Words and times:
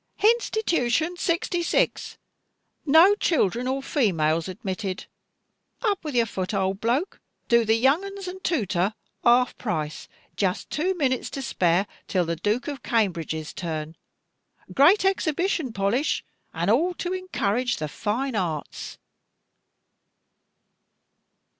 "Hinstitooshun 0.17 1.17
66. 1.19 2.17
No 2.87 3.13
children 3.13 3.67
or 3.67 3.83
females 3.83 4.47
admitted. 4.47 5.05
Up 5.83 6.03
with 6.03 6.15
your 6.15 6.25
foot, 6.25 6.55
old 6.55 6.81
bloke! 6.81 7.21
Do 7.47 7.63
the 7.63 7.75
young 7.75 8.03
uns 8.03 8.27
and 8.27 8.43
tootor 8.43 8.95
half 9.23 9.55
price. 9.59 10.07
Just 10.35 10.71
two 10.71 10.95
minutes 10.95 11.29
to 11.29 11.43
spare, 11.43 11.85
till 12.07 12.25
the 12.25 12.35
Dook 12.35 12.67
of 12.67 12.81
Cambridge's 12.81 13.53
turn. 13.53 13.95
Great 14.73 15.05
Exhibition 15.05 15.71
polish, 15.71 16.25
and 16.51 16.71
all 16.71 16.95
to 16.95 17.13
encourage 17.13 17.77
the 17.77 17.87
fine 17.87 18.35
arts." 18.35 18.97